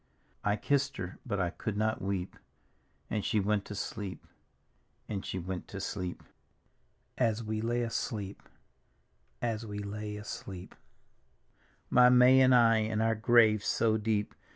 "I 0.43 0.55
kissed 0.55 0.97
her, 0.97 1.19
but 1.27 1.39
I 1.39 1.51
could 1.51 1.77
not 1.77 2.01
weep. 2.01 2.35
And 3.11 3.23
she 3.23 3.39
went 3.39 3.65
to 3.65 3.75
sleep, 3.75 4.25
and 5.07 5.23
she 5.23 5.37
went 5.37 5.67
to 5.67 5.79
sleep. 5.79 6.23
D,gt,, 6.23 6.31
erihyGOOgle 7.19 7.21
Tkt 7.21 7.21
Haunted 7.21 7.21
Hour 7.21 7.23
3 7.25 7.27
As 7.27 7.43
we 7.43 7.61
lay 7.61 7.81
asleep, 7.83 8.41
as 9.43 9.65
we 9.67 9.77
lay 9.77 10.17
asleep. 10.17 10.75
My 11.91 12.09
May 12.09 12.41
and 12.41 12.55
I, 12.55 12.77
in 12.77 12.99
our 12.99 13.13
grave 13.13 13.63
so 13.63 13.95
deep. 13.97 14.33